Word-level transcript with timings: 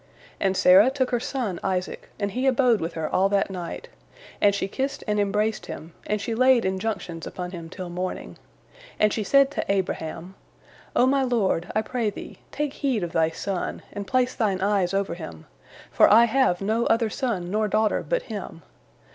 And 0.39 0.57
Sarah 0.57 0.89
took 0.89 1.11
her 1.11 1.19
son 1.19 1.59
Isaac, 1.61 2.09
and 2.19 2.31
he 2.31 2.47
abode 2.47 2.81
with 2.81 2.93
her 2.93 3.07
all 3.07 3.29
that 3.29 3.51
night, 3.51 3.87
and 4.41 4.55
she 4.55 4.67
kissed 4.67 5.03
and 5.05 5.19
embraced 5.19 5.67
him, 5.67 5.93
and 6.07 6.19
she 6.19 6.33
laid 6.33 6.65
injunctions 6.65 7.27
upon 7.27 7.51
him 7.51 7.69
till 7.69 7.87
morning, 7.91 8.39
and 8.99 9.13
she 9.13 9.23
said 9.23 9.51
to 9.51 9.71
Abraham: 9.71 10.33
"O 10.95 11.05
my 11.05 11.21
lord, 11.21 11.71
I 11.75 11.83
pray 11.83 12.09
thee, 12.09 12.39
take 12.51 12.73
heed 12.73 13.03
of 13.03 13.11
thy 13.11 13.29
son, 13.29 13.83
and 13.93 14.07
place 14.07 14.33
thine 14.33 14.59
eyes 14.59 14.91
over 14.95 15.13
him, 15.13 15.45
for 15.91 16.11
I 16.11 16.25
have 16.25 16.61
no 16.61 16.87
other 16.87 17.11
son 17.11 17.51
nor 17.51 17.67
daughter 17.67 18.01
but 18.01 18.23
him. 18.23 18.63